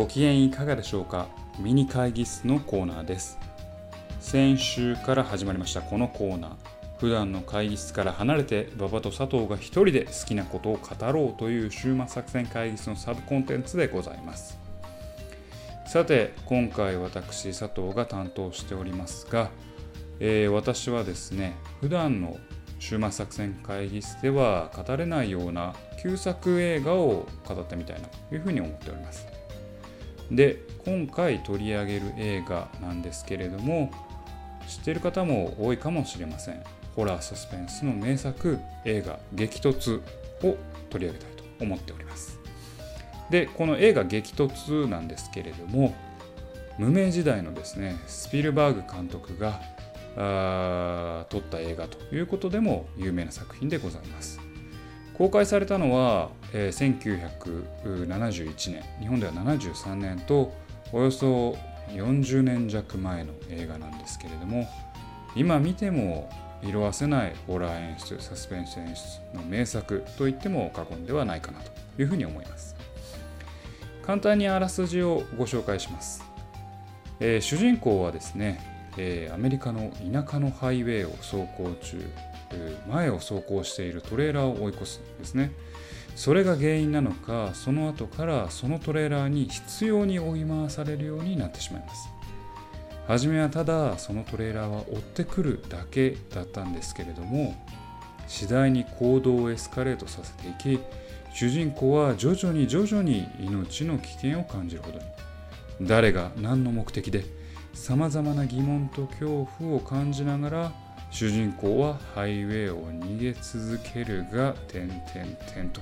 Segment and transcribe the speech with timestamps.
[0.00, 1.28] ご機嫌いかがでしょうか？
[1.58, 3.38] ミニ会議室のコーナーです。
[4.18, 6.50] 先週から始まりましたこのコーナー。
[6.96, 14.58] 普段の会議室から離れて馬場と佐藤が一人で好きなことを語ろうという週末作戦会議室のサブコンテンツでございます。
[15.84, 19.50] さて今回私佐藤が担当しておりますが、
[20.18, 22.38] えー、私はですね普段の
[22.78, 29.26] 週末作戦会議室では語れないような旧作映画を語ってみたいなというふうに思っております。
[30.30, 33.90] で今回取り上げる映画なんですけれども
[34.68, 36.62] 知ってる方も多いかもしれません。
[36.96, 40.00] ホラーサスペンスの名作映画「激突」
[40.42, 40.56] を
[40.90, 42.38] 取り上げたいと思っております。
[43.30, 45.94] でこの映画「激突」なんですけれども
[46.78, 49.60] 無名時代のですねスピルバーグ監督が
[50.16, 54.49] あ撮った映画ということでも有名な作品でございます。
[55.20, 56.98] 公開されたのは、えー、
[57.84, 60.50] 1971年日本では73年と
[60.94, 61.58] およそ
[61.88, 64.66] 40年弱前の映画なんですけれども
[65.36, 66.30] 今見ても
[66.62, 72.74] 色あせないホラー演出サスペンス演出の名作と言っても過言ではないかなというふうに思います。
[74.02, 76.24] 簡単にあらすじをご紹介します、
[77.20, 78.58] えー、主人公はですね、
[78.96, 82.29] えー、アメリカの田舎のハイウェイを走行中。
[82.88, 85.52] 前を走行しているトレーラーを追い越すんですね。
[86.16, 92.08] それが原因なのかその後からそのトレーラーに執拗に追い回されるようになってしまいます。
[93.06, 97.56] 初めはただそのトレーラーは追ってくるだけだったんですけれども
[98.28, 100.80] 次第に行動をエスカレートさせていき
[101.32, 105.04] 主人公は徐々に徐々に命の危険を感じるほどに。
[105.82, 107.24] 誰が何の目的で
[107.72, 110.72] さまざまな疑問と恐怖を感じながら
[111.10, 115.00] 主人公はハイウェイを逃げ続けるが点々
[115.52, 115.80] 点と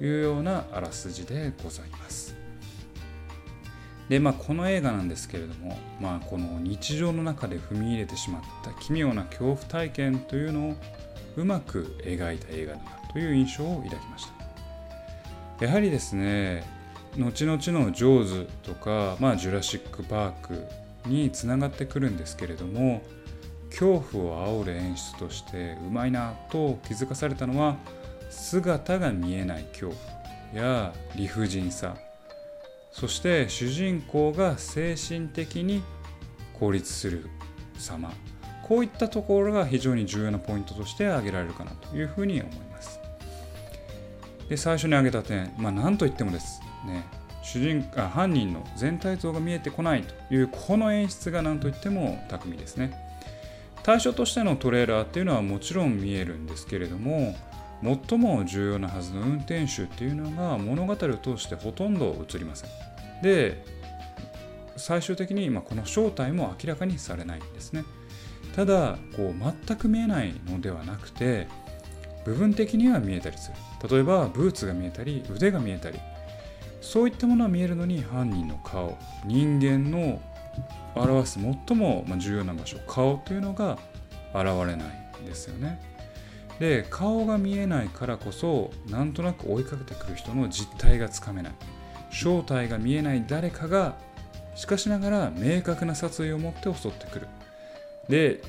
[0.00, 2.34] いうようなあらすじでございます。
[4.08, 10.74] でまあこの映画なんですけれども、まあ、この日常の中で踏み入れてしまった奇妙な恐怖体験というのを
[11.36, 14.28] うまく描いた映画だなという印象を抱きまし
[15.58, 16.64] たやはりですね
[17.18, 20.64] 後々のジョーズとか、まあ、ジュラシック・パーク
[21.06, 23.02] につながってくるんですけれども
[23.78, 27.76] 恐怖を煽る演出としてうまいなと気づかされたのは
[28.30, 29.92] 姿が見えない恐
[30.52, 31.94] 怖や理不尽さ。
[32.90, 35.82] そして主人公が精神的に
[36.58, 37.28] 孤立する
[37.78, 38.10] 様。
[38.62, 42.98] こういったところが非常に重要なポイントとして挙げられるかなというふうに思います。
[44.48, 46.62] で最初に挙げた点、まあ、何といってもです。
[46.86, 47.04] ね
[47.42, 53.05] 主人あ犯人の全体像が見えてこないというこの演出が何といっても巧みですね。
[53.86, 57.36] 対象としてのトレーラーっていうのはもちろん見えるんですけれども
[58.08, 62.70] 最も重要なはずの運転手っていうのが物語を通してほとんど映りません。
[63.22, 63.64] で
[64.76, 67.84] 最終的に今この正体も明らかにされないんですね。
[68.56, 71.46] ただこう全く見えないのではなくて
[72.24, 76.00] 部分的には見えたりする例えばブーツが見えたり腕が見えたり
[76.80, 80.20] そういったものは見えるのに犯人の顔人間の
[80.94, 83.78] 表す最も重要な場所顔というのが
[84.34, 85.80] 現れないんですよね。
[86.58, 91.52] で顔が見えないからこそなんとなく追いかけてくる人の実態がつかめない。
[92.10, 93.96] 正体が見えない誰かが
[94.54, 97.28] しかしながら明確な殺意を持って襲ってくる。
[98.08, 98.40] で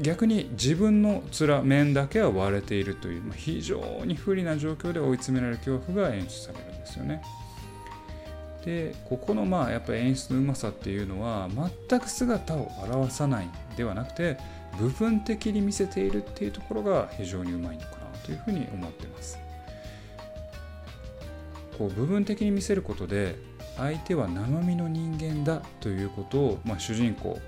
[0.00, 7.22] 逆に自分の面面だけは割れているという非常に不利な状況で追い詰められる恐怖が演出されるんですよね。
[8.64, 11.48] でここのまあやっぱ演出のうまさっていうのは
[11.88, 14.38] 全く姿を表さないではなくて
[14.78, 19.38] 部分的に見せているっていうところが非常にうまいのかなというふうに思ってます。
[21.78, 23.36] こう部分的に見せることで
[23.76, 27.40] 相手は生身の人間だということを、まあ、主人公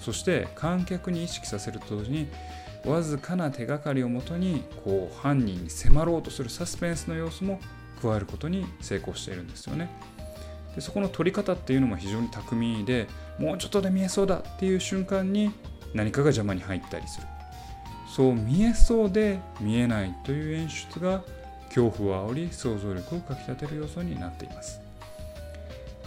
[0.00, 2.28] そして観客に意識させると同時に
[2.84, 7.60] わずかな手がかりをもとにこう犯人に迫ろうとするサスペンスの要素も
[8.00, 9.90] 加えることに成功しているんですよね。
[10.74, 13.08] でそこの取り方っていうのも非常に巧みで
[13.38, 15.52] もうちょっとで見えそうだっていう瞬間に
[15.94, 17.26] 何かが邪魔に入ったりする。
[18.08, 21.22] そう見えそうで見えないという演出が
[21.68, 24.80] 恐怖を煽り想像力をかきたてる要素になっています。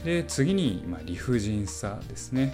[0.03, 2.53] で次に、ま、理不尽さですね。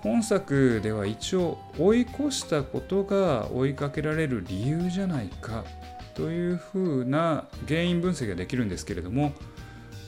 [0.00, 5.64] 本作では一応追い越したことが追いかけられる理由じゃないか
[6.14, 9.32] というふうな原因分析ができるんですけれども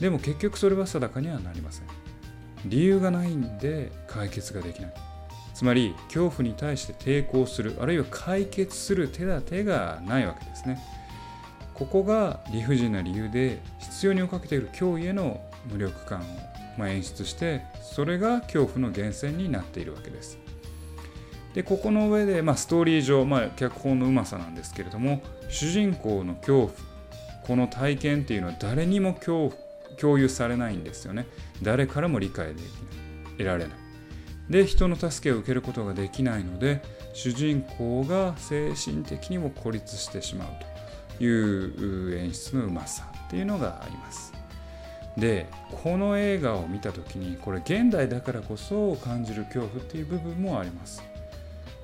[0.01, 1.85] でも結局それは定かにはなりません。
[2.65, 4.93] 理由がないんで解決ができない。
[5.53, 10.81] つまり恐怖に対して抵抗するあるいは解決する手立てがないわけですね。
[11.73, 15.39] ここが理不尽な理由で必要に追いかけている脅威への
[15.71, 16.23] 無力感を
[16.77, 20.37] ま、演出してそれが恐怖の源泉になっているわけです。
[21.53, 26.71] でここの上で、まあ、ストーリー上、まあ、脚本のうまさなんですけれども主人公の恐怖
[27.43, 29.60] この体験っていうのは誰にも恐怖
[30.01, 31.27] 共有されないんですよね。
[31.61, 32.65] 誰からも理解できない。
[33.37, 33.73] 得られない。
[34.49, 36.83] で人の助けを受けることができないので
[37.13, 40.47] 主人公が精神的にも孤立してしまう
[41.17, 44.33] という演出のうまさっていうのがあります。
[45.17, 45.47] で
[45.83, 51.03] この映画を見た時にこれ現代だからこそ感じる恐怖っていう部分もあります。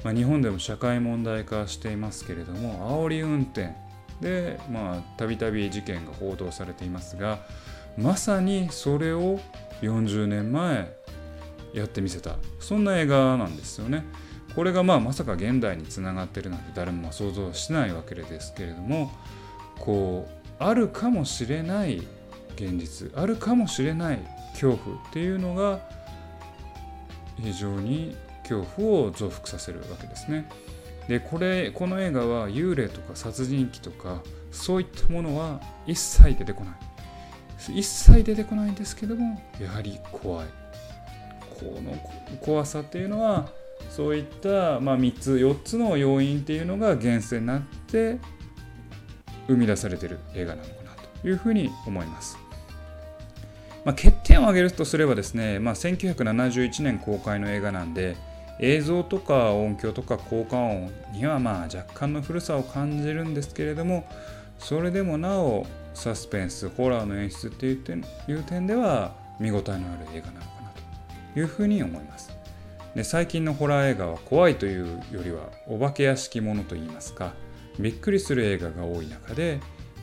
[0.03, 3.73] まあ、日本でも社会問題化していますけれども煽り運転
[4.21, 4.59] で
[5.17, 7.39] たびたび事件が報道されていますが
[7.97, 9.39] まさにそれを
[9.81, 10.95] 40年前
[11.73, 14.05] やってみせたそんな映画なんですよね。
[14.55, 19.11] これがまあまさか現代につながってるなんて誰も想像しないわけですけれども
[19.77, 21.97] こうあるかもしれない
[22.55, 24.19] 現実あるかもしれない
[24.53, 25.79] 恐怖っていうのが
[27.39, 30.49] 非常に恐怖を増幅させるわけですね。
[31.07, 34.21] でこれこの映画は幽霊とか殺人鬼とか
[34.51, 36.73] そういったものは一切出てこない
[37.71, 40.47] 一切出てこないんですけどもやはり怖い
[41.59, 41.97] この
[42.39, 43.49] 怖さっていうのは
[43.89, 48.19] そういった、まあ、3つ4つの要因っていうのが源泉になって
[49.47, 50.91] 生み出されてる映画なのかな
[51.21, 52.37] というふうに思います。
[53.85, 58.17] まあ、欠点を挙げるとすればですね、まあ、1971年公開の映画なんで
[58.59, 64.05] 映像とか音響とか効果音にはまあ若干の古さを感じるんですけれども
[64.59, 65.65] それでもなお
[65.97, 69.79] サスペンスホラーの演出っていう点いう点では見応えのある
[70.13, 70.69] 映画なのかな
[71.33, 72.31] というふうに思います。
[72.93, 77.33] で最近のホラー映画は怖いというよりはお化け屋敷ものといいますか
[77.79, 79.59] びっくりする映画が多い中で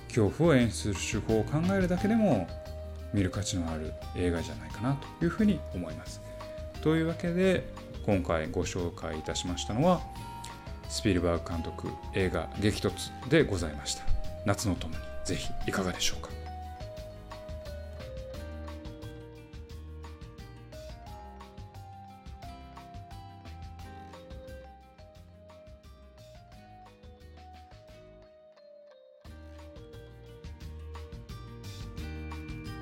[0.08, 2.49] 恐怖を演出する手法を考えるだけでも
[3.12, 6.20] 見る価値のある映画じゃないかなというふうに思います。
[6.82, 7.73] というわけで
[8.05, 10.00] 今回ご紹介いたしましたのは
[10.88, 14.05] スピルバーグ監督映画「激突」でございました。
[14.44, 15.13] 夏の友に。
[15.25, 16.33] ぜひいかがでしょうか。